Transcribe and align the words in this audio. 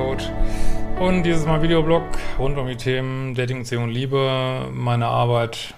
Beziehungscoach 0.00 0.30
und 0.98 1.22
dieses 1.24 1.46
Mal 1.46 1.62
Videoblog 1.62 2.02
rund 2.38 2.58
um 2.58 2.66
die 2.66 2.76
Themen 2.76 3.34
Dating, 3.34 3.60
Beziehung 3.60 3.88
Liebe. 3.88 4.68
Meine 4.72 5.06
Arbeit 5.06 5.74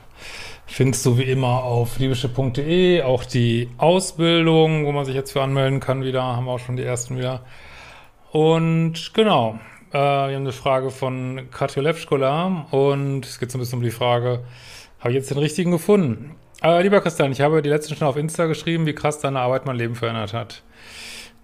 findest 0.67 1.05
du 1.07 1.19
wie 1.19 1.25
immer 1.25 1.65
auf 1.65 1.99
liebeschiff.de, 1.99 3.03
auch 3.03 3.25
die 3.25 3.69
Ausbildung, 3.79 4.87
wo 4.87 4.93
man 4.93 5.05
sich 5.05 5.15
jetzt 5.15 5.33
für 5.33 5.43
anmelden 5.43 5.81
kann 5.81 6.05
wieder, 6.05 6.23
haben 6.23 6.47
wir 6.47 6.53
auch 6.53 6.59
schon 6.59 6.77
die 6.77 6.85
ersten 6.85 7.19
wieder. 7.19 7.43
Und 8.31 9.13
genau, 9.13 9.59
äh, 9.91 9.99
wir 9.99 10.01
haben 10.01 10.37
eine 10.37 10.53
Frage 10.53 10.91
von 10.91 11.49
Katja 11.51 11.83
Lepschkola 11.83 12.67
und 12.71 13.27
es 13.27 13.39
geht 13.39 13.51
so 13.51 13.59
ein 13.59 13.61
bisschen 13.61 13.79
um 13.79 13.85
die 13.85 13.91
Frage, 13.91 14.45
habe 15.01 15.11
ich 15.11 15.17
jetzt 15.17 15.31
den 15.31 15.39
richtigen 15.39 15.71
gefunden? 15.71 16.37
Äh, 16.63 16.83
lieber 16.83 17.01
Christian, 17.01 17.33
ich 17.33 17.41
habe 17.41 17.61
die 17.61 17.69
letzten 17.69 17.97
schon 17.97 18.09
auf 18.09 18.17
Insta 18.17 18.47
geschrieben, 18.47 18.87
wie 18.87 18.95
krass 18.95 19.19
deine 19.19 19.41
Arbeit 19.41 19.67
mein 19.67 19.77
Leben 19.77 19.95
verändert 19.95 20.33
hat. 20.33 20.63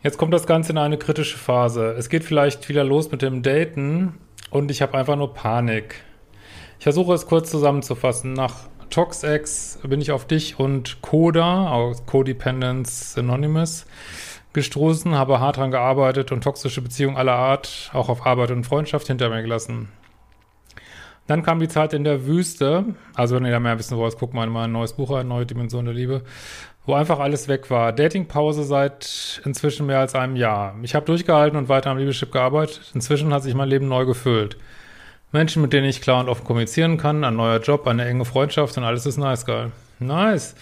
Jetzt 0.00 0.16
kommt 0.16 0.32
das 0.32 0.46
Ganze 0.46 0.70
in 0.70 0.78
eine 0.78 0.96
kritische 0.96 1.36
Phase. 1.36 1.90
Es 1.98 2.08
geht 2.08 2.22
vielleicht 2.22 2.68
wieder 2.68 2.84
los 2.84 3.10
mit 3.10 3.20
dem 3.20 3.42
Daten 3.42 4.14
und 4.50 4.70
ich 4.70 4.80
habe 4.80 4.96
einfach 4.96 5.16
nur 5.16 5.34
Panik. 5.34 5.96
Ich 6.78 6.84
versuche 6.84 7.14
es 7.14 7.26
kurz 7.26 7.50
zusammenzufassen. 7.50 8.32
Nach 8.32 8.54
ToxX 8.90 9.80
bin 9.82 10.00
ich 10.00 10.12
auf 10.12 10.24
dich 10.24 10.60
und 10.60 11.02
Coda, 11.02 11.70
aus 11.70 12.06
Codependence 12.06 13.18
Anonymous, 13.18 13.86
gestoßen, 14.52 15.16
habe 15.16 15.40
hart 15.40 15.56
dran 15.56 15.72
gearbeitet 15.72 16.30
und 16.30 16.44
toxische 16.44 16.80
Beziehungen 16.80 17.16
aller 17.16 17.34
Art, 17.34 17.90
auch 17.92 18.08
auf 18.08 18.24
Arbeit 18.24 18.52
und 18.52 18.62
Freundschaft, 18.62 19.08
hinter 19.08 19.28
mir 19.28 19.42
gelassen. 19.42 19.88
Dann 21.26 21.42
kam 21.42 21.58
die 21.58 21.68
Zeit 21.68 21.92
in 21.92 22.04
der 22.04 22.24
Wüste, 22.24 22.84
also 23.14 23.34
wenn 23.34 23.44
ihr 23.44 23.50
da 23.50 23.60
mehr 23.60 23.78
wissen 23.78 23.98
wollt, 23.98 24.16
guckt 24.16 24.32
mal 24.32 24.46
in 24.46 24.52
mein 24.52 24.70
neues 24.70 24.92
Buch 24.92 25.10
an, 25.10 25.28
Neue 25.28 25.44
Dimension 25.44 25.84
der 25.84 25.92
Liebe 25.92 26.22
wo 26.88 26.94
einfach 26.94 27.18
alles 27.18 27.48
weg 27.48 27.70
war. 27.70 27.92
Datingpause 27.92 28.64
seit 28.64 29.42
inzwischen 29.44 29.84
mehr 29.84 30.00
als 30.00 30.14
einem 30.14 30.36
Jahr. 30.36 30.74
Ich 30.82 30.94
habe 30.94 31.04
durchgehalten 31.04 31.58
und 31.58 31.68
weiter 31.68 31.90
am 31.90 31.98
Liebeschip 31.98 32.32
gearbeitet. 32.32 32.80
Inzwischen 32.94 33.32
hat 33.34 33.42
sich 33.42 33.54
mein 33.54 33.68
Leben 33.68 33.88
neu 33.88 34.06
gefüllt. 34.06 34.56
Menschen, 35.30 35.60
mit 35.60 35.74
denen 35.74 35.86
ich 35.86 36.00
klar 36.00 36.20
und 36.20 36.30
offen 36.30 36.46
kommunizieren 36.46 36.96
kann, 36.96 37.24
ein 37.24 37.36
neuer 37.36 37.60
Job, 37.60 37.86
eine 37.86 38.06
enge 38.06 38.24
Freundschaft 38.24 38.78
und 38.78 38.84
alles 38.84 39.04
ist 39.04 39.18
nice, 39.18 39.44
geil. 39.44 39.70
Nice. 39.98 40.54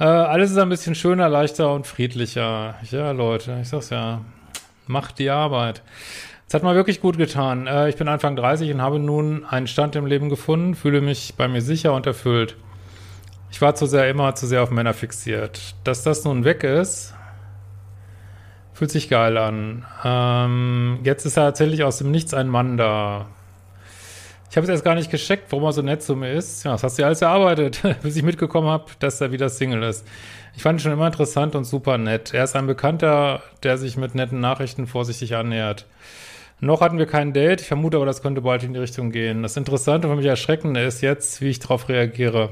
Äh, 0.00 0.04
alles 0.04 0.50
ist 0.50 0.58
ein 0.58 0.68
bisschen 0.70 0.96
schöner, 0.96 1.28
leichter 1.28 1.72
und 1.72 1.86
friedlicher. 1.86 2.74
Ja, 2.90 3.12
Leute, 3.12 3.58
ich 3.62 3.68
sag's 3.68 3.90
ja. 3.90 4.22
Macht 4.88 5.20
die 5.20 5.30
Arbeit. 5.30 5.82
Es 6.48 6.54
hat 6.54 6.64
mal 6.64 6.74
wirklich 6.74 7.00
gut 7.00 7.16
getan. 7.16 7.68
Äh, 7.68 7.90
ich 7.90 7.94
bin 7.94 8.08
Anfang 8.08 8.34
30 8.34 8.72
und 8.72 8.82
habe 8.82 8.98
nun 8.98 9.44
einen 9.44 9.68
Stand 9.68 9.94
im 9.94 10.06
Leben 10.06 10.30
gefunden, 10.30 10.74
fühle 10.74 11.00
mich 11.00 11.34
bei 11.36 11.46
mir 11.46 11.62
sicher 11.62 11.94
und 11.94 12.06
erfüllt. 12.06 12.56
Ich 13.54 13.60
war 13.60 13.76
zu 13.76 13.86
sehr 13.86 14.10
immer 14.10 14.34
zu 14.34 14.48
sehr 14.48 14.64
auf 14.64 14.72
Männer 14.72 14.94
fixiert. 14.94 15.76
Dass 15.84 16.02
das 16.02 16.24
nun 16.24 16.44
weg 16.44 16.64
ist, 16.64 17.14
fühlt 18.72 18.90
sich 18.90 19.08
geil 19.08 19.38
an. 19.38 19.86
Ähm, 20.02 20.98
jetzt 21.04 21.24
ist 21.24 21.34
tatsächlich 21.34 21.84
aus 21.84 21.98
dem 21.98 22.10
Nichts 22.10 22.34
ein 22.34 22.48
Mann 22.48 22.76
da. 22.76 23.26
Ich 24.50 24.56
habe 24.56 24.64
es 24.64 24.70
erst 24.70 24.84
gar 24.84 24.96
nicht 24.96 25.08
gescheckt, 25.08 25.52
warum 25.52 25.66
er 25.66 25.72
so 25.72 25.82
nett 25.82 26.02
zu 26.02 26.16
mir 26.16 26.32
ist. 26.32 26.64
Ja, 26.64 26.72
das 26.72 26.82
hast 26.82 26.98
du 26.98 27.02
ja 27.02 27.06
alles 27.06 27.22
erarbeitet, 27.22 27.80
bis 28.02 28.16
ich 28.16 28.24
mitgekommen 28.24 28.68
habe, 28.68 28.86
dass 28.98 29.20
er 29.20 29.30
wieder 29.30 29.48
Single 29.48 29.84
ist. 29.84 30.04
Ich 30.56 30.62
fand 30.64 30.80
ihn 30.80 30.82
schon 30.82 30.92
immer 30.92 31.06
interessant 31.06 31.54
und 31.54 31.62
super 31.62 31.96
nett. 31.96 32.34
Er 32.34 32.42
ist 32.42 32.56
ein 32.56 32.66
Bekannter, 32.66 33.40
der 33.62 33.78
sich 33.78 33.96
mit 33.96 34.16
netten 34.16 34.40
Nachrichten 34.40 34.88
vorsichtig 34.88 35.36
annähert. 35.36 35.86
Noch 36.58 36.80
hatten 36.80 36.98
wir 36.98 37.06
kein 37.06 37.32
Date. 37.32 37.60
Ich 37.60 37.68
vermute 37.68 37.98
aber, 37.98 38.06
das 38.06 38.20
könnte 38.20 38.40
bald 38.40 38.64
in 38.64 38.72
die 38.72 38.80
Richtung 38.80 39.12
gehen. 39.12 39.44
Das 39.44 39.56
Interessante 39.56 40.08
und 40.08 40.14
für 40.14 40.16
mich 40.16 40.26
Erschreckende 40.26 40.82
ist 40.82 41.02
jetzt, 41.02 41.40
wie 41.40 41.50
ich 41.50 41.60
darauf 41.60 41.88
reagiere. 41.88 42.50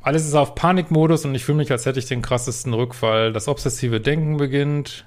Alles 0.00 0.26
ist 0.26 0.34
auf 0.34 0.54
Panikmodus 0.54 1.24
und 1.24 1.34
ich 1.34 1.44
fühle 1.44 1.58
mich, 1.58 1.70
als 1.72 1.84
hätte 1.86 1.98
ich 1.98 2.06
den 2.06 2.22
krassesten 2.22 2.72
Rückfall. 2.72 3.32
Das 3.32 3.48
obsessive 3.48 4.00
Denken 4.00 4.36
beginnt. 4.36 5.06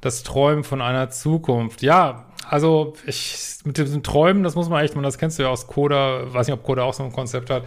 Das 0.00 0.22
Träumen 0.22 0.64
von 0.64 0.82
einer 0.82 1.08
Zukunft. 1.08 1.82
Ja, 1.82 2.26
also 2.48 2.92
ich, 3.06 3.58
mit 3.64 3.78
diesem 3.78 4.02
Träumen, 4.02 4.42
das 4.42 4.54
muss 4.54 4.68
man 4.68 4.84
echt, 4.84 4.94
man, 4.94 5.04
das 5.04 5.16
kennst 5.16 5.38
du 5.38 5.44
ja 5.44 5.48
aus 5.48 5.66
Coda, 5.66 6.32
weiß 6.32 6.46
nicht, 6.46 6.54
ob 6.54 6.62
Coda 6.62 6.82
auch 6.82 6.92
so 6.92 7.02
ein 7.02 7.12
Konzept 7.12 7.48
hat. 7.48 7.64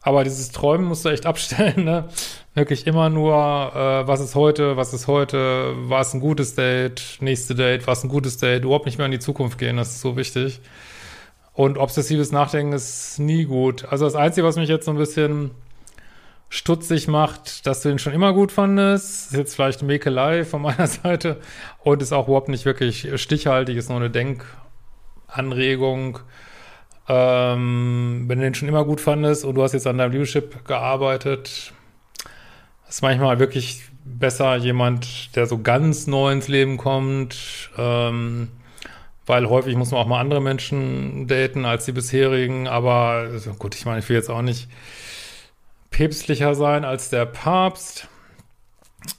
Aber 0.00 0.24
dieses 0.24 0.50
Träumen 0.50 0.86
musst 0.86 1.04
du 1.04 1.10
echt 1.10 1.26
abstellen, 1.26 1.84
ne? 1.84 2.08
Wirklich 2.54 2.86
immer 2.86 3.10
nur, 3.10 3.34
äh, 3.34 4.08
was 4.08 4.20
ist 4.20 4.34
heute, 4.34 4.76
was 4.76 4.94
ist 4.94 5.06
heute, 5.06 5.74
war 5.88 6.00
es 6.00 6.14
ein 6.14 6.20
gutes 6.20 6.54
Date, 6.54 7.18
nächste 7.20 7.54
Date, 7.54 7.86
war 7.86 7.92
es 7.92 8.02
ein 8.02 8.08
gutes 8.08 8.38
Date, 8.38 8.64
überhaupt 8.64 8.86
nicht 8.86 8.98
mehr 8.98 9.04
in 9.04 9.12
die 9.12 9.18
Zukunft 9.18 9.58
gehen, 9.58 9.76
das 9.76 9.90
ist 9.90 10.00
so 10.00 10.16
wichtig. 10.16 10.60
Und 11.58 11.76
obsessives 11.76 12.30
Nachdenken 12.30 12.72
ist 12.72 13.18
nie 13.18 13.44
gut. 13.44 13.84
Also 13.90 14.04
das 14.04 14.14
Einzige, 14.14 14.46
was 14.46 14.54
mich 14.54 14.68
jetzt 14.68 14.84
so 14.84 14.92
ein 14.92 14.96
bisschen 14.96 15.50
stutzig 16.48 17.08
macht, 17.08 17.66
dass 17.66 17.82
du 17.82 17.88
ihn 17.88 17.98
schon 17.98 18.12
immer 18.12 18.32
gut 18.32 18.52
fandest, 18.52 19.32
ist 19.32 19.36
jetzt 19.36 19.56
vielleicht 19.56 19.82
Mäkelei 19.82 20.44
von 20.44 20.62
meiner 20.62 20.86
Seite 20.86 21.40
und 21.82 22.00
ist 22.00 22.12
auch 22.12 22.28
überhaupt 22.28 22.48
nicht 22.48 22.64
wirklich 22.64 23.10
stichhaltig, 23.20 23.76
ist 23.76 23.88
nur 23.88 23.98
eine 23.98 24.08
Denkanregung. 24.08 26.20
Ähm, 27.08 28.26
wenn 28.28 28.38
du 28.38 28.44
den 28.44 28.54
schon 28.54 28.68
immer 28.68 28.84
gut 28.84 29.00
fandest 29.00 29.44
und 29.44 29.56
du 29.56 29.64
hast 29.64 29.72
jetzt 29.72 29.88
an 29.88 29.98
deinem 29.98 30.12
Leadership 30.12 30.64
gearbeitet, 30.64 31.72
ist 32.88 33.02
manchmal 33.02 33.40
wirklich 33.40 33.82
besser 34.04 34.54
jemand, 34.54 35.34
der 35.34 35.46
so 35.46 35.58
ganz 35.58 36.06
neu 36.06 36.30
ins 36.30 36.46
Leben 36.46 36.76
kommt, 36.76 37.70
ähm, 37.76 38.50
weil 39.28 39.48
häufig 39.48 39.76
muss 39.76 39.90
man 39.90 40.00
auch 40.00 40.06
mal 40.06 40.20
andere 40.20 40.40
Menschen 40.40 41.26
daten 41.26 41.64
als 41.64 41.84
die 41.84 41.92
bisherigen, 41.92 42.66
aber 42.66 43.28
gut, 43.58 43.74
ich 43.74 43.84
meine, 43.84 44.00
ich 44.00 44.08
will 44.08 44.16
jetzt 44.16 44.30
auch 44.30 44.42
nicht 44.42 44.68
päpstlicher 45.90 46.54
sein 46.54 46.84
als 46.84 47.10
der 47.10 47.26
Papst, 47.26 48.08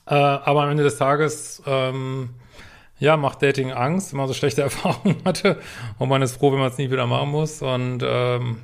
äh, 0.05 0.15
aber 0.15 0.63
am 0.63 0.69
Ende 0.69 0.83
des 0.83 0.97
Tages, 0.97 1.61
ähm, 1.65 2.29
ja, 2.99 3.15
macht 3.17 3.41
Dating 3.41 3.71
Angst, 3.71 4.11
wenn 4.11 4.17
man 4.17 4.27
so 4.27 4.33
schlechte 4.33 4.61
Erfahrungen 4.63 5.17
hatte. 5.25 5.59
Und 5.97 6.09
man 6.09 6.21
ist 6.21 6.37
froh, 6.37 6.51
wenn 6.51 6.59
man 6.59 6.69
es 6.69 6.77
nie 6.77 6.91
wieder 6.91 7.07
machen 7.07 7.29
muss. 7.29 7.61
Und 7.61 8.03
ähm, 8.03 8.57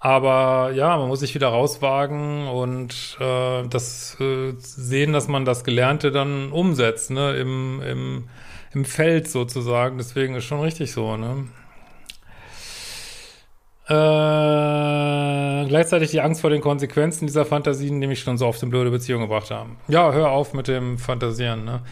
aber 0.00 0.72
ja, 0.72 0.96
man 0.96 1.06
muss 1.06 1.20
sich 1.20 1.36
wieder 1.36 1.48
rauswagen 1.48 2.48
und 2.48 3.16
äh, 3.20 3.62
das 3.68 4.16
äh, 4.20 4.52
sehen, 4.58 5.12
dass 5.12 5.28
man 5.28 5.44
das 5.44 5.62
Gelernte 5.62 6.10
dann 6.10 6.50
umsetzt, 6.50 7.12
ne, 7.12 7.36
im, 7.36 7.80
im 7.82 8.28
im 8.74 8.84
Feld 8.84 9.28
sozusagen. 9.28 9.98
Deswegen 9.98 10.34
ist 10.34 10.44
schon 10.44 10.60
richtig 10.60 10.92
so, 10.92 11.16
ne? 11.16 11.48
Äh, 13.88 15.68
gleichzeitig 15.68 16.10
die 16.10 16.20
Angst 16.20 16.40
vor 16.40 16.50
den 16.50 16.60
Konsequenzen 16.60 17.26
dieser 17.26 17.44
Fantasien, 17.44 18.00
die 18.00 18.06
mich 18.06 18.20
schon 18.20 18.38
so 18.38 18.46
oft 18.46 18.62
in 18.62 18.70
blöde 18.70 18.90
Beziehungen 18.90 19.24
gebracht 19.24 19.50
haben. 19.50 19.76
Ja, 19.88 20.12
hör 20.12 20.30
auf 20.30 20.54
mit 20.54 20.68
dem 20.68 20.98
Fantasieren, 20.98 21.64
ne? 21.64 21.82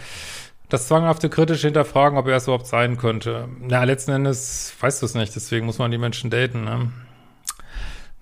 Das 0.69 0.87
zwanghafte 0.87 1.28
kritische 1.28 1.66
Hinterfragen, 1.66 2.16
ob 2.16 2.28
er 2.28 2.37
es 2.37 2.44
überhaupt 2.44 2.69
sein 2.69 2.96
könnte. 2.96 3.49
Na, 3.60 3.82
letzten 3.82 4.12
Endes 4.12 4.72
weißt 4.78 5.02
du 5.02 5.06
es 5.06 5.14
nicht, 5.14 5.34
deswegen 5.34 5.66
muss 5.66 5.78
man 5.78 5.90
die 5.90 5.99
Menschen 5.99 6.31
daten, 6.31 6.64
ne? 6.64 6.93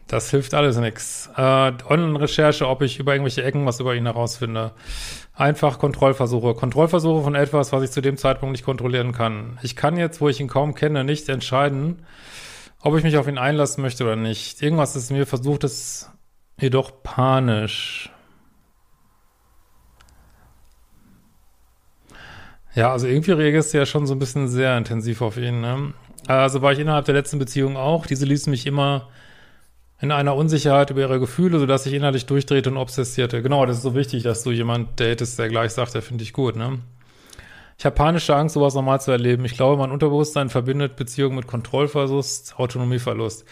Das 0.08 0.30
hilft 0.30 0.54
alles 0.54 0.78
nichts. 0.78 1.28
Äh, 1.36 1.40
Online-Recherche, 1.86 2.66
ob 2.66 2.80
ich 2.80 2.98
über 2.98 3.12
irgendwelche 3.12 3.44
Ecken 3.44 3.66
was 3.66 3.78
über 3.78 3.94
ihn 3.94 4.06
herausfinde. 4.06 4.72
Einfach 5.34 5.78
Kontrollversuche. 5.78 6.54
Kontrollversuche 6.54 7.22
von 7.22 7.34
etwas, 7.34 7.72
was 7.72 7.82
ich 7.82 7.90
zu 7.90 8.00
dem 8.00 8.16
Zeitpunkt 8.16 8.52
nicht 8.52 8.64
kontrollieren 8.64 9.12
kann. 9.12 9.58
Ich 9.62 9.76
kann 9.76 9.98
jetzt, 9.98 10.22
wo 10.22 10.30
ich 10.30 10.40
ihn 10.40 10.48
kaum 10.48 10.74
kenne, 10.74 11.04
nicht 11.04 11.28
entscheiden, 11.28 12.06
ob 12.80 12.96
ich 12.96 13.04
mich 13.04 13.18
auf 13.18 13.28
ihn 13.28 13.36
einlassen 13.36 13.82
möchte 13.82 14.04
oder 14.04 14.16
nicht. 14.16 14.62
Irgendwas 14.62 14.96
ist 14.96 15.10
mir 15.10 15.26
versucht, 15.26 15.62
es 15.64 16.10
jedoch 16.58 17.02
panisch. 17.02 18.10
Ja, 22.74 22.92
also 22.92 23.06
irgendwie 23.06 23.32
reagierst 23.32 23.74
du 23.74 23.78
ja 23.78 23.84
schon 23.84 24.06
so 24.06 24.14
ein 24.14 24.18
bisschen 24.18 24.48
sehr 24.48 24.78
intensiv 24.78 25.20
auf 25.20 25.36
ihn, 25.36 25.60
ne? 25.60 25.92
Also 26.26 26.62
war 26.62 26.72
ich 26.72 26.78
innerhalb 26.78 27.04
der 27.04 27.14
letzten 27.14 27.38
Beziehung 27.38 27.76
auch. 27.76 28.06
Diese 28.06 28.24
ließen 28.24 28.50
mich 28.50 28.66
immer 28.66 29.08
in 30.00 30.12
einer 30.12 30.36
Unsicherheit 30.36 30.90
über 30.90 31.00
ihre 31.00 31.20
Gefühle, 31.20 31.58
sodass 31.58 31.84
sich 31.84 31.92
innerlich 31.92 32.26
durchdrehte 32.26 32.70
und 32.70 32.76
obsessierte. 32.76 33.42
Genau, 33.42 33.66
das 33.66 33.78
ist 33.78 33.82
so 33.82 33.94
wichtig, 33.94 34.22
dass 34.22 34.44
du 34.44 34.50
jemand 34.50 35.00
datest, 35.00 35.38
der 35.38 35.48
gleich 35.48 35.72
sagt, 35.72 35.94
der 35.94 36.02
finde 36.02 36.22
ich 36.22 36.32
gut, 36.32 36.56
ne? 36.56 36.78
Ich 37.78 37.84
habe 37.84 37.94
panische 37.94 38.34
Angst, 38.34 38.54
sowas 38.54 38.74
nochmal 38.74 39.00
zu 39.00 39.12
erleben. 39.12 39.44
Ich 39.44 39.54
glaube, 39.54 39.76
mein 39.76 39.92
Unterbewusstsein 39.92 40.48
verbindet 40.48 40.96
Beziehung 40.96 41.36
mit 41.36 41.46
Kontrollverlust, 41.46 42.58
Autonomieverlust. 42.58 43.44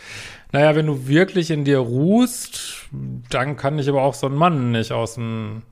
Naja, 0.50 0.74
wenn 0.74 0.86
du 0.86 1.06
wirklich 1.06 1.52
in 1.52 1.64
dir 1.64 1.78
ruhst, 1.78 2.88
dann 3.30 3.56
kann 3.56 3.76
dich 3.76 3.88
aber 3.88 4.02
auch 4.02 4.14
so 4.14 4.26
ein 4.26 4.34
Mann 4.34 4.72
nicht 4.72 4.90
aus 4.90 5.14
dem 5.14 5.62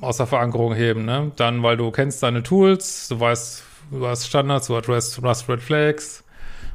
aus 0.00 0.16
der 0.16 0.26
Verankerung 0.26 0.74
heben, 0.74 1.04
ne? 1.04 1.30
Dann, 1.36 1.62
weil 1.62 1.76
du 1.76 1.92
kennst 1.92 2.24
deine 2.24 2.42
Tools, 2.42 3.06
du 3.06 3.20
weißt, 3.20 3.62
du 3.92 4.04
hast 4.04 4.26
Standards, 4.26 4.66
du 4.66 4.76
hast, 4.76 5.16
du 5.16 5.22
hast 5.22 5.48
Red 5.48 5.62
Flags, 5.62 6.24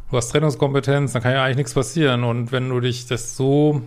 du 0.09 0.17
hast 0.17 0.29
Trennungskompetenz, 0.29 1.13
dann 1.13 1.21
kann 1.21 1.33
ja 1.33 1.43
eigentlich 1.43 1.57
nichts 1.57 1.73
passieren. 1.73 2.23
Und 2.23 2.51
wenn 2.51 2.69
du 2.69 2.79
dich 2.79 3.07
das 3.07 3.35
so, 3.35 3.81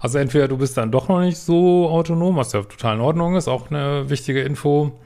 also 0.00 0.18
entweder 0.18 0.48
du 0.48 0.56
bist 0.58 0.76
dann 0.76 0.90
doch 0.90 1.08
noch 1.08 1.20
nicht 1.20 1.38
so 1.38 1.88
autonom, 1.88 2.36
was 2.36 2.52
ja 2.52 2.62
total 2.62 2.96
in 2.96 3.00
Ordnung 3.00 3.36
ist, 3.36 3.48
auch 3.48 3.70
eine 3.70 4.10
wichtige 4.10 4.42
Info, 4.42 4.98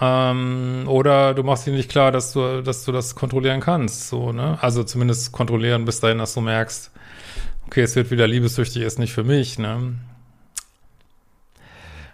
ähm, 0.00 0.84
oder 0.88 1.34
du 1.34 1.44
machst 1.44 1.66
dir 1.66 1.72
nicht 1.72 1.90
klar, 1.90 2.10
dass 2.10 2.32
du, 2.32 2.62
dass 2.62 2.84
du 2.84 2.92
das 2.92 3.14
kontrollieren 3.14 3.60
kannst, 3.60 4.08
so, 4.08 4.32
ne? 4.32 4.58
Also 4.60 4.82
zumindest 4.82 5.30
kontrollieren 5.30 5.84
bis 5.84 6.00
dahin, 6.00 6.18
dass 6.18 6.34
du 6.34 6.40
merkst, 6.40 6.90
okay, 7.66 7.82
es 7.82 7.94
wird 7.94 8.10
wieder 8.10 8.26
liebessüchtig, 8.26 8.82
ist 8.82 8.98
nicht 8.98 9.12
für 9.12 9.22
mich, 9.22 9.58
ne? 9.60 9.94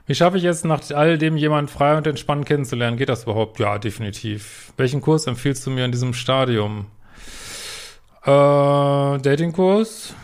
Wie 0.06 0.14
schaffe 0.14 0.38
ich 0.38 0.42
jetzt 0.42 0.64
nach 0.64 0.80
all 0.94 1.18
dem 1.18 1.36
jemand 1.36 1.70
frei 1.70 1.96
und 1.96 2.06
entspannt 2.06 2.46
kennenzulernen? 2.46 2.96
Geht 2.96 3.10
das 3.10 3.24
überhaupt? 3.24 3.58
Ja, 3.58 3.78
definitiv. 3.78 4.72
Welchen 4.78 5.02
Kurs 5.02 5.26
empfiehlst 5.26 5.66
du 5.66 5.70
mir 5.70 5.84
in 5.84 5.92
diesem 5.92 6.14
Stadium? 6.14 6.86
Äh, 8.28 9.18
Datingkurs? 9.20 10.14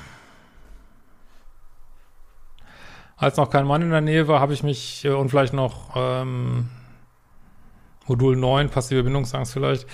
Als 3.17 3.39
noch 3.39 3.49
kein 3.49 3.67
Mann 3.67 3.81
in 3.81 3.91
der 3.91 4.03
Nähe 4.03 4.29
war, 4.29 4.41
habe 4.41 4.53
ich 4.53 4.63
mich 4.63 5.07
äh, 5.07 5.09
und 5.09 5.31
vielleicht 5.31 5.55
noch 5.55 5.97
ähm, 5.97 6.69
Modul 8.07 8.37
9, 8.37 8.69
passive 8.69 9.05
Bindungsangst 9.05 9.55
vielleicht, 9.55 9.85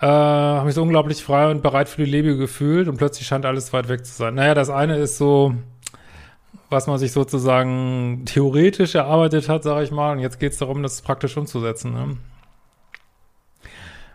äh, 0.00 0.06
habe 0.06 0.64
mich 0.64 0.74
so 0.74 0.80
unglaublich 0.80 1.22
frei 1.22 1.50
und 1.50 1.62
bereit 1.62 1.90
für 1.90 2.02
die 2.02 2.10
Liebe 2.10 2.38
gefühlt 2.38 2.88
und 2.88 2.96
plötzlich 2.96 3.26
scheint 3.26 3.44
alles 3.44 3.74
weit 3.74 3.88
weg 3.90 4.06
zu 4.06 4.14
sein. 4.14 4.36
Naja, 4.36 4.54
das 4.54 4.70
eine 4.70 4.96
ist 4.96 5.18
so, 5.18 5.54
was 6.70 6.86
man 6.86 6.98
sich 6.98 7.12
sozusagen 7.12 8.22
theoretisch 8.24 8.94
erarbeitet 8.94 9.50
hat, 9.50 9.64
sage 9.64 9.84
ich 9.84 9.90
mal, 9.90 10.12
und 10.12 10.20
jetzt 10.20 10.40
geht 10.40 10.52
es 10.52 10.58
darum, 10.58 10.82
das 10.82 11.02
praktisch 11.02 11.36
umzusetzen. 11.36 11.92
Ne? 11.92 12.16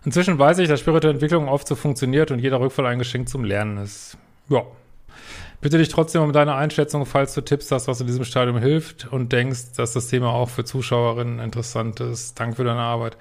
Inzwischen 0.06 0.40
weiß 0.40 0.60
ich, 0.60 0.68
dass 0.68 0.80
spirituelle 0.80 1.16
Entwicklung 1.16 1.48
oft 1.48 1.68
so 1.68 1.76
funktioniert 1.76 2.32
und 2.32 2.40
jeder 2.40 2.60
Rückfall 2.60 2.86
ein 2.86 3.00
Geschenk 3.00 3.30
zum 3.30 3.44
Lernen 3.44 3.78
ist. 3.78 4.18
Ja, 4.50 4.64
Bitte 5.62 5.78
dich 5.78 5.90
trotzdem 5.90 6.22
um 6.22 6.32
deine 6.32 6.56
Einschätzung, 6.56 7.06
falls 7.06 7.34
du 7.34 7.42
Tipps 7.42 7.70
hast, 7.70 7.90
was 7.90 8.00
in 8.00 8.08
diesem 8.08 8.24
Stadium 8.24 8.58
hilft 8.60 9.12
und 9.12 9.34
denkst, 9.34 9.74
dass 9.76 9.92
das 9.92 10.08
Thema 10.08 10.32
auch 10.32 10.50
für 10.50 10.64
Zuschauerinnen 10.64 11.40
interessant 11.40 12.00
ist. 12.00 12.40
Danke 12.40 12.56
für 12.56 12.64
deine 12.64 12.80
Arbeit. 12.80 13.18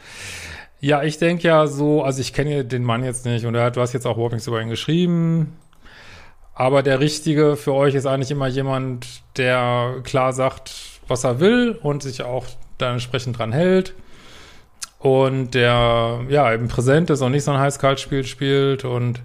Ja, 0.81 1.03
ich 1.03 1.19
denke 1.19 1.49
ja 1.49 1.67
so, 1.67 2.05
also 2.05 2.21
ich 2.21 2.33
kenne 2.33 2.65
den 2.65 2.85
Mann 2.85 3.03
jetzt 3.03 3.27
nicht 3.27 3.45
und 3.45 3.57
er, 3.57 3.73
du 3.73 3.81
hast 3.81 3.93
jetzt 3.93 4.07
auch 4.07 4.15
überhaupt 4.15 4.35
nichts 4.35 4.47
über 4.47 4.63
ihn 4.63 4.69
geschrieben. 4.69 5.57
Aber 6.55 6.85
der 6.85 7.01
Richtige 7.01 7.57
für 7.57 7.75
euch 7.75 7.97
ist 7.97 8.07
eigentlich 8.07 8.31
immer 8.31 8.47
jemand, 8.47 9.23
der 9.37 9.97
klar 10.05 10.33
sagt, 10.33 10.73
was 11.09 11.25
er 11.25 11.41
will 11.41 11.77
und 11.83 12.05
sich 12.05 12.23
auch 12.23 12.47
dann 12.79 12.95
entsprechend 12.95 13.37
dran 13.37 13.51
hält. 13.51 13.95
Und 14.99 15.53
der, 15.55 16.21
ja, 16.29 16.53
eben 16.53 16.69
präsent 16.69 17.11
ist 17.11 17.23
und 17.23 17.33
nicht 17.33 17.45
so 17.45 17.53
ein 17.53 17.59
Heiß-Kalt-Spiel 17.59 18.25
spielt 18.25 18.85
und 18.85 19.23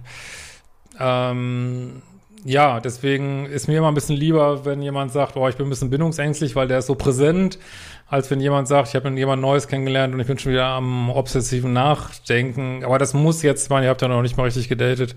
ähm, 1.00 2.02
ja, 2.44 2.78
deswegen 2.78 3.46
ist 3.46 3.68
mir 3.68 3.78
immer 3.78 3.88
ein 3.88 3.94
bisschen 3.94 4.16
lieber, 4.16 4.64
wenn 4.66 4.82
jemand 4.82 5.12
sagt, 5.12 5.36
oh, 5.36 5.48
ich 5.48 5.56
bin 5.56 5.66
ein 5.66 5.70
bisschen 5.70 5.90
bindungsängstlich, 5.90 6.54
weil 6.54 6.68
der 6.68 6.78
ist 6.78 6.86
so 6.86 6.94
präsent, 6.94 7.58
als 8.06 8.30
wenn 8.30 8.38
jemand 8.38 8.68
sagt, 8.68 8.88
ich 8.88 8.94
habe 8.94 9.08
jemand 9.10 9.40
Neues 9.40 9.66
kennengelernt 9.66 10.12
und 10.12 10.20
ich 10.20 10.26
bin 10.26 10.38
schon 10.38 10.52
wieder 10.52 10.66
am 10.66 11.08
obsessiven 11.10 11.72
Nachdenken. 11.72 12.84
Aber 12.84 12.98
das 12.98 13.14
muss 13.14 13.42
jetzt, 13.42 13.64
ich 13.64 13.70
meine, 13.70 13.86
ihr 13.86 13.90
habt 13.90 14.02
ja 14.02 14.08
noch 14.08 14.20
nicht 14.20 14.36
mal 14.36 14.44
richtig 14.44 14.68
gedatet. 14.68 15.16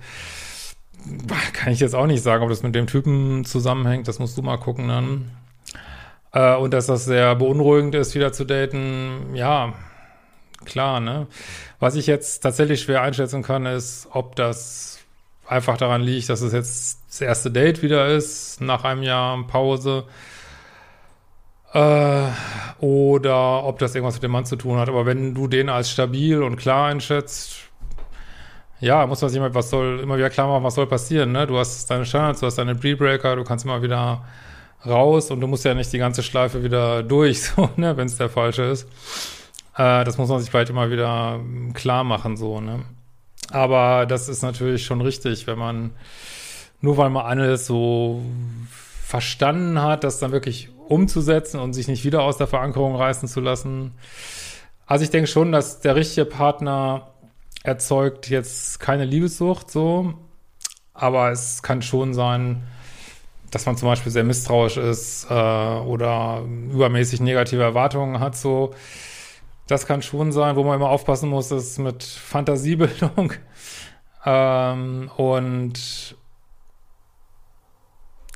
Kann 1.53 1.73
ich 1.73 1.81
jetzt 1.81 1.95
auch 1.95 2.07
nicht 2.07 2.23
sagen, 2.23 2.43
ob 2.43 2.49
das 2.49 2.63
mit 2.63 2.73
dem 2.75 2.87
Typen 2.87 3.43
zusammenhängt. 3.43 4.07
Das 4.07 4.19
musst 4.19 4.37
du 4.37 4.41
mal 4.41 4.57
gucken 4.57 4.87
dann. 4.87 5.31
Äh, 6.31 6.55
und 6.55 6.73
dass 6.73 6.85
das 6.85 7.03
sehr 7.05 7.35
beunruhigend 7.35 7.93
ist, 7.93 8.15
wieder 8.15 8.31
zu 8.31 8.45
daten, 8.45 9.35
ja, 9.35 9.73
klar, 10.65 10.99
ne? 10.99 11.27
Was 11.79 11.95
ich 11.95 12.07
jetzt 12.07 12.41
tatsächlich 12.41 12.81
schwer 12.81 13.01
einschätzen 13.01 13.43
kann, 13.43 13.65
ist, 13.65 14.07
ob 14.11 14.35
das 14.35 14.99
einfach 15.47 15.77
daran 15.77 16.01
liegt, 16.01 16.29
dass 16.29 16.41
es 16.41 16.53
jetzt 16.53 16.99
das 17.07 17.21
erste 17.21 17.51
Date 17.51 17.81
wieder 17.81 18.07
ist, 18.07 18.61
nach 18.61 18.83
einem 18.83 19.03
Jahr 19.03 19.41
Pause. 19.47 20.05
Äh, 21.73 22.27
oder 22.79 23.63
ob 23.63 23.79
das 23.79 23.95
irgendwas 23.95 24.15
mit 24.15 24.23
dem 24.23 24.31
Mann 24.31 24.45
zu 24.45 24.55
tun 24.55 24.77
hat. 24.77 24.89
Aber 24.89 25.05
wenn 25.05 25.33
du 25.33 25.47
den 25.47 25.69
als 25.69 25.89
stabil 25.89 26.41
und 26.41 26.57
klar 26.57 26.87
einschätzt, 26.87 27.67
ja, 28.79 29.05
muss 29.07 29.21
man 29.21 29.29
sich 29.29 29.37
immer, 29.37 29.53
was 29.53 29.69
soll, 29.69 29.99
immer 30.01 30.17
wieder 30.17 30.29
klar 30.29 30.47
machen, 30.47 30.63
was 30.63 30.75
soll 30.75 30.87
passieren, 30.87 31.31
ne? 31.31 31.47
Du 31.47 31.57
hast 31.57 31.89
deine 31.89 32.05
Standards, 32.05 32.41
du 32.41 32.45
hast 32.45 32.57
deine 32.57 32.75
Breebreaker, 32.75 33.35
du 33.35 33.43
kannst 33.43 33.65
immer 33.65 33.81
wieder 33.81 34.23
raus 34.85 35.31
und 35.31 35.41
du 35.41 35.47
musst 35.47 35.65
ja 35.65 35.73
nicht 35.73 35.91
die 35.91 35.97
ganze 35.97 36.21
Schleife 36.23 36.63
wieder 36.63 37.03
durch, 37.03 37.43
so, 37.43 37.69
ne, 37.75 37.97
wenn 37.97 38.07
es 38.07 38.17
der 38.17 38.29
falsche 38.29 38.63
ist. 38.63 38.87
Äh, 39.77 40.03
das 40.03 40.17
muss 40.17 40.29
man 40.29 40.39
sich 40.39 40.49
vielleicht 40.49 40.69
immer 40.69 40.89
wieder 40.89 41.39
klar 41.73 42.03
machen, 42.03 42.35
so, 42.37 42.59
ne? 42.59 42.83
Aber 43.49 44.05
das 44.05 44.27
ist 44.27 44.41
natürlich 44.41 44.85
schon 44.85 45.01
richtig, 45.01 45.47
wenn 45.47 45.57
man, 45.57 45.91
nur 46.81 46.97
weil 46.97 47.09
man 47.09 47.25
alles 47.25 47.65
so 47.65 48.21
verstanden 49.03 49.81
hat, 49.81 50.03
das 50.03 50.19
dann 50.19 50.33
wirklich 50.33 50.69
umzusetzen 50.89 51.59
und 51.59 51.73
sich 51.73 51.87
nicht 51.87 52.03
wieder 52.03 52.23
aus 52.23 52.37
der 52.37 52.47
Verankerung 52.47 52.95
reißen 52.95 53.29
zu 53.29 53.39
lassen. 53.39 53.93
Also 54.85 55.03
ich 55.03 55.11
denke 55.11 55.27
schon, 55.27 55.51
dass 55.51 55.79
der 55.79 55.95
richtige 55.95 56.25
Partner 56.25 57.11
erzeugt 57.63 58.29
jetzt 58.29 58.79
keine 58.79 59.05
Liebessucht 59.05 59.69
so, 59.71 60.13
aber 60.93 61.31
es 61.31 61.61
kann 61.61 61.81
schon 61.81 62.13
sein, 62.13 62.63
dass 63.51 63.65
man 63.65 63.77
zum 63.77 63.87
Beispiel 63.87 64.11
sehr 64.11 64.23
misstrauisch 64.23 64.77
ist 64.77 65.27
äh, 65.29 65.33
oder 65.33 66.43
übermäßig 66.71 67.21
negative 67.21 67.63
Erwartungen 67.63 68.19
hat 68.19 68.35
so. 68.35 68.73
Das 69.67 69.85
kann 69.85 70.01
schon 70.01 70.31
sein, 70.31 70.55
wo 70.55 70.63
man 70.63 70.75
immer 70.75 70.89
aufpassen 70.89 71.29
muss, 71.29 71.51
ist 71.51 71.77
mit 71.77 72.03
Fantasiebildung. 72.03 73.33
ähm, 74.25 75.11
und 75.17 76.15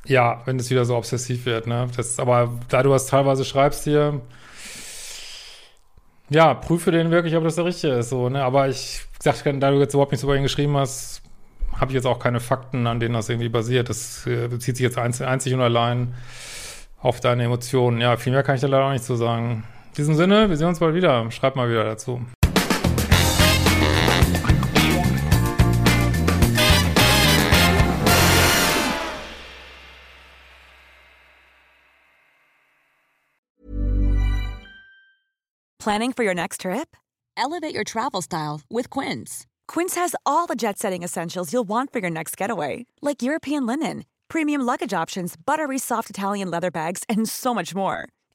ja, 0.05 0.41
wenn 0.45 0.59
es 0.59 0.69
wieder 0.69 0.85
so 0.85 0.97
obsessiv 0.97 1.45
wird, 1.45 1.67
ne? 1.67 1.87
Das, 1.95 2.19
aber 2.19 2.59
da 2.69 2.83
du 2.83 2.89
das 2.89 3.07
teilweise 3.07 3.45
schreibst 3.45 3.83
hier, 3.83 4.21
ja, 6.29 6.53
prüfe 6.53 6.91
den 6.91 7.11
wirklich, 7.11 7.35
ob 7.35 7.43
das 7.43 7.55
der 7.55 7.65
richtige 7.65 7.93
ist, 7.93 8.09
so, 8.09 8.29
ne? 8.29 8.43
Aber 8.43 8.67
ich 8.67 9.01
sag, 9.19 9.43
da 9.43 9.71
du 9.71 9.79
jetzt 9.79 9.93
überhaupt 9.93 10.11
nichts 10.11 10.23
über 10.23 10.35
ihn 10.35 10.43
geschrieben 10.43 10.75
hast, 10.77 11.21
habe 11.75 11.91
ich 11.91 11.95
jetzt 11.95 12.05
auch 12.05 12.19
keine 12.19 12.39
Fakten, 12.39 12.87
an 12.87 12.99
denen 12.99 13.13
das 13.13 13.29
irgendwie 13.29 13.49
basiert. 13.49 13.89
Das 13.89 14.25
äh, 14.27 14.47
bezieht 14.47 14.77
sich 14.77 14.83
jetzt 14.83 14.97
einzig, 14.97 15.53
und 15.53 15.61
allein 15.61 16.13
auf 16.99 17.19
deine 17.19 17.43
Emotionen. 17.43 17.99
Ja, 18.01 18.17
viel 18.17 18.33
mehr 18.33 18.43
kann 18.43 18.55
ich 18.55 18.61
da 18.61 18.67
leider 18.67 18.85
auch 18.85 18.91
nicht 18.91 19.03
zu 19.03 19.15
sagen. 19.15 19.63
In 19.91 19.95
diesem 19.95 20.15
Sinne, 20.15 20.49
wir 20.49 20.55
sehen 20.55 20.69
uns 20.69 20.79
bald 20.79 20.95
wieder. 20.95 21.29
Schreibt 21.31 21.57
mal 21.57 21.69
wieder 21.69 21.83
dazu. 21.83 22.21
Planning 35.77 36.13
for 36.13 36.23
your 36.23 36.33
next 36.33 36.61
trip? 36.61 36.95
Elevate 37.35 37.75
your 37.75 37.83
travel 37.83 38.21
style 38.21 38.61
with 38.69 38.89
Quince. 38.89 39.45
Quince 39.67 39.95
has 39.95 40.15
all 40.25 40.47
the 40.47 40.55
jet 40.55 40.79
setting 40.79 41.03
essentials 41.03 41.51
you'll 41.51 41.67
want 41.67 41.91
for 41.91 41.99
your 41.99 42.11
next 42.11 42.37
getaway, 42.37 42.85
like 43.01 43.21
European 43.21 43.65
linen, 43.65 44.05
premium 44.29 44.61
luggage 44.61 44.93
options, 44.93 45.35
buttery 45.35 45.77
soft 45.79 46.09
Italian 46.09 46.49
leather 46.49 46.71
bags, 46.71 47.03
and 47.09 47.27
so 47.27 47.53
much 47.53 47.75
more 47.75 48.07